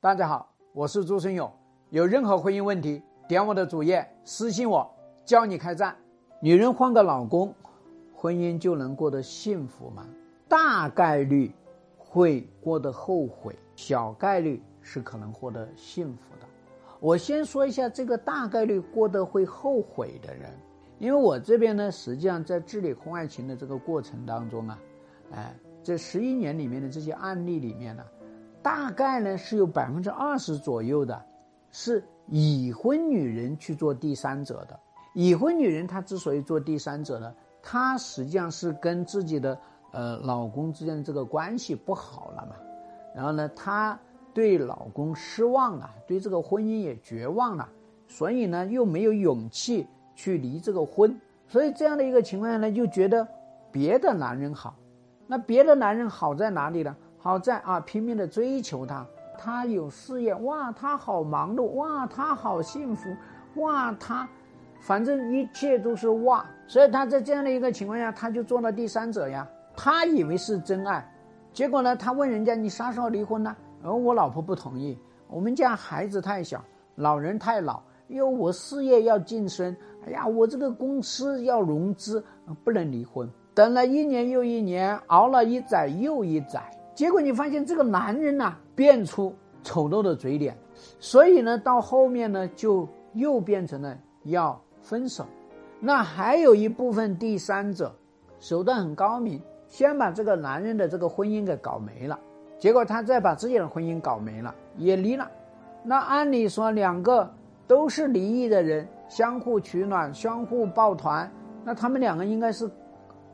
[0.00, 1.52] 大家好，我是朱生勇。
[1.90, 4.88] 有任何婚姻问题，点我的主页私信我，
[5.24, 5.96] 教你开战。
[6.40, 7.52] 女人换个老公，
[8.14, 10.06] 婚姻就能过得幸福吗？
[10.46, 11.52] 大概率
[11.96, 16.46] 会过得后悔，小概率是可能获得幸福的。
[17.00, 20.56] 我先说一下这个大概率过得会后悔的人，
[21.00, 24.78] 因为我这边呢，实际上在治理婚外情的这个过程当中啊，
[25.32, 28.04] 哎，这十一年里面的这些案例里面呢，
[28.68, 31.18] 大概呢是有百分之二十左右的，
[31.72, 34.78] 是已婚女人去做第三者的。
[35.14, 39.58] 已婚女人她之所以做第三者呢，她实际上是跟自己的
[39.92, 42.56] 呃老公之间的这个关系不好了嘛，
[43.14, 43.98] 然后呢，她。
[44.34, 47.68] 对老公失望了，对这个婚姻也绝望了，
[48.06, 53.26] 所以呢，又没有勇气去离这个婚，所以这样的一个情况下呢，就觉得
[53.72, 54.76] 别的男人好。
[55.26, 56.94] 那别的男人好在哪里呢？
[57.18, 63.14] 好在啊，拼命的追求他，他有事业，哇，他好忙碌，哇，他好幸福，
[63.56, 64.28] 哇，他
[64.80, 66.44] 反正一切都是哇。
[66.66, 69.46] 所以他在这样的一个情况下，他就做了第三者呀。
[69.74, 71.08] 他以为是真爱，
[71.52, 73.56] 结果呢，他问人家你啥时候离婚呢？
[73.82, 74.98] 而我老婆不同意，
[75.28, 76.62] 我们家孩子太小，
[76.96, 82.24] 老人太老，因为我事业要晋升，哎呀，我这个公司要融资，
[82.64, 83.28] 不能离婚。
[83.54, 86.62] 等了一年又一年，熬了一载又一载，
[86.98, 89.32] 结果你发现这个男人呐，变出
[89.62, 90.58] 丑陋的嘴脸，
[90.98, 95.24] 所以呢，到后面呢，就又变成了要分手。
[95.78, 97.94] 那还有一部分第三者，
[98.40, 102.18] 手段很高明，先把这个男人的这个婚姻给搞没了。
[102.58, 105.30] 结果他再把自己的婚姻搞没了，也离了。
[105.84, 107.32] 那按理说，两个
[107.68, 111.30] 都是离异的人，相互取暖，相互抱团，
[111.62, 112.68] 那他们两个应该是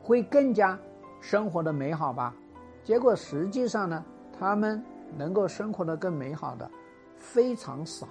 [0.03, 0.77] 会更加
[1.19, 2.31] 生活的美好吧？
[2.85, 4.05] 结果实际上呢，
[4.39, 4.81] 他们
[5.17, 6.69] 能够生活的更美好的
[7.17, 8.07] 非常少。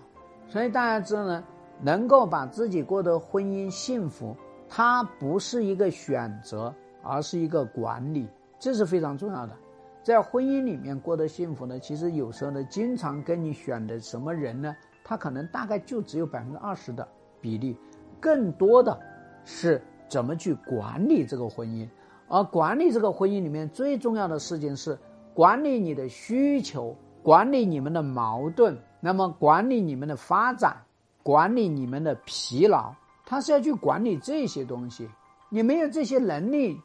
[0.48, 1.42] 所以大家知道呢，
[1.80, 4.36] 能够把自己过得婚姻幸福，
[4.68, 9.56] 它不是一个选择，而是一个管理，这是非常重要的。
[10.02, 17.06] 在婚姻里面过得幸福呢，其实有时候呢，经常跟你选的什么人呢，他可能大概就只有百分之二十的
[17.40, 17.78] 比例，
[18.20, 18.98] 更多的
[19.44, 21.88] 是怎么去管理这个婚姻。
[22.28, 24.98] 而管理这个婚姻里面最重要的事情是
[25.34, 30.76] 管理你的需求，管理你们的矛盾，那么管理你们的发展，
[31.22, 32.92] 管理你们的疲劳，
[33.24, 35.08] 他是要去管理这些东西。
[35.48, 36.80] 你没有这些能力，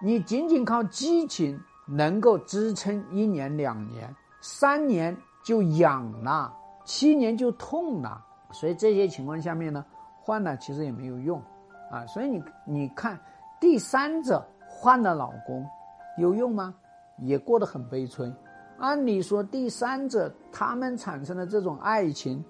[0.00, 1.60] 你仅仅靠激情。
[1.92, 9.84] 能够支撑一年两年，三年就痒了，七年就痛了，所以这些情况下面呢，
[10.22, 11.42] 换了其实也没有用，
[11.90, 13.18] 啊，所以你你看，
[13.58, 14.46] 第三者
[14.82, 15.68] 换了老公，
[16.16, 16.74] 有用吗？
[17.18, 18.32] 也过得很悲催。
[18.78, 22.42] 按理说，第三者他们产生的这种爱情，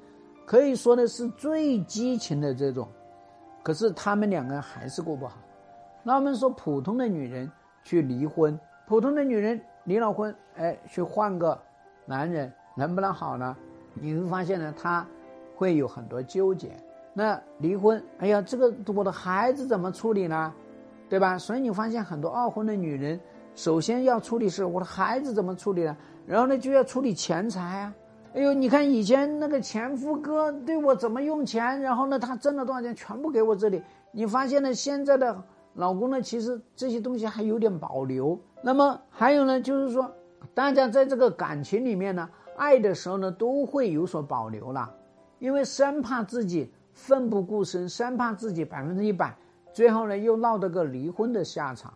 [0.47, 2.87] 可以说的是最激情的这种，
[3.65, 5.39] 可是他们两个还是过不好。
[6.05, 7.51] 那我们说，普通的女人
[7.83, 8.57] 去离婚。
[8.87, 11.61] 普通的女人离了婚，哎，去换个
[12.07, 13.57] 男人能不能好呢？
[13.95, 15.05] 你会发现呢，她
[15.57, 16.77] 会有很多纠结。
[17.13, 20.55] 那离婚，哎呀，这个我的孩子怎么处理呢？
[21.11, 21.37] 对吧？
[21.37, 23.21] 所以你发现很多二婚的女人，
[23.57, 25.97] 首先要处理是我的孩子怎么处理呢？
[26.25, 27.95] 然后呢，就要处理钱财啊。
[28.33, 33.83] 哎呦，你看以前那个前夫哥对我怎么用钱，然后呢，他挣了多少钱，全部给我这里。
[34.13, 35.37] 你发现呢，现在的
[35.75, 38.39] 老公呢，其实这些东西还有点保留。
[38.63, 40.09] 那么还有呢，就是说，
[40.55, 44.89] 大家在这个感情里面呢，爱的时候呢，都会有所保留了，
[45.41, 49.37] 因为生怕自己奋不顾身，生怕自己百分之一百，
[49.73, 51.93] 最后呢又闹得个离婚的下场，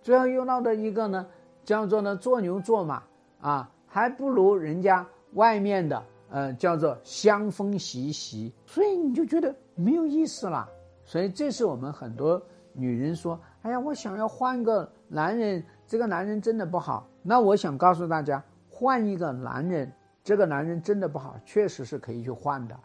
[0.00, 1.26] 最后又闹得一个呢，
[1.64, 3.02] 叫做呢做牛做马
[3.40, 10.68] 啊，还不如人家外面的，呃，叫做香风习习，所以你就觉得没有意思了。
[11.04, 12.40] 所以这是我们很多
[12.72, 15.64] 女人说，哎呀，我想要换个男人。
[15.86, 19.92] 这个男人真的不好，那我想告诉大家，换一个男人，
[20.22, 22.78] 这个男人真的不好，确实是可以去换的，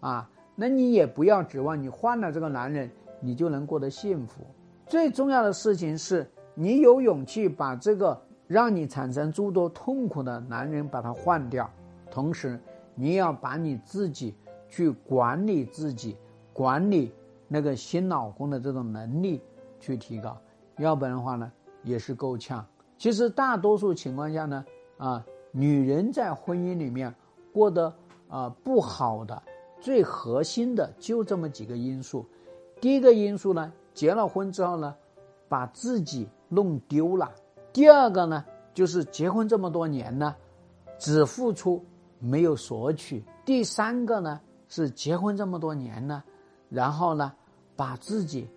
[0.00, 4.42] 啊，那你也不要指望你换了这个男人，你就能过得幸福。
[4.86, 11.70] 最重要的事情是你有勇气把这个让你产生诸多痛苦的男人把他换掉，
[12.10, 12.58] 同时
[12.94, 14.34] 你要把你自己
[14.68, 16.16] 去管理自己，
[16.52, 17.12] 管理
[17.46, 19.40] 那个新老公的这种能力
[19.78, 20.36] 去提高，
[20.78, 21.50] 要不然的话呢？
[21.82, 22.66] 也是够呛。
[22.98, 24.64] 其实大多数情况下呢，
[24.98, 27.14] 啊，女人在婚姻里面
[27.52, 27.90] 过得
[28.28, 29.42] 啊不好的，
[29.80, 32.26] 最核心的就这么几个因素。
[32.80, 34.94] 第一个因素呢，结了婚之后呢，
[35.48, 37.26] 把自己弄丢了；
[37.72, 40.34] 第二个呢，就是结婚这么多年呢，
[40.98, 41.84] 只付出
[42.18, 46.24] 没有索取；第三个呢是结婚这么多年呢，
[46.68, 47.32] 然后呢
[47.76, 48.48] 把自己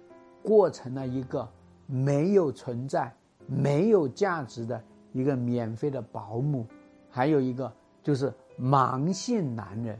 [0.41, 1.47] 过成了一个
[1.85, 3.13] 没有存在、
[3.45, 4.81] 没有价值的
[5.11, 6.63] 一个免费的保姆；
[7.09, 7.71] 还有一个
[8.01, 9.99] 就是盲性男人，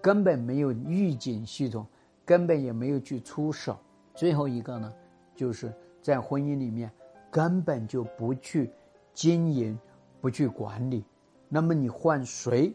[0.00, 1.84] 根本没有预警系统，
[2.28, 3.72] 根本也没有去出手；
[4.14, 4.92] 最后一个呢，
[5.34, 5.72] 就是
[6.02, 6.92] 在婚姻里面
[7.30, 8.70] 根本就不去
[9.14, 9.76] 经营。
[10.20, 11.04] 不去管理，
[11.48, 12.74] 那么你换谁，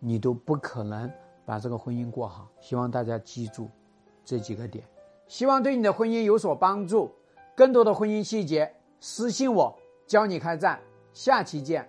[0.00, 1.08] 你都不可能
[1.46, 2.48] 把这个婚姻过好。
[2.58, 3.70] 希望大家记住
[4.24, 4.84] 这几个点，
[5.28, 7.08] 希望对你的婚姻有所帮助。
[7.54, 10.80] 更多的婚姻细节，私信我教你开战。
[11.12, 11.88] 下期见。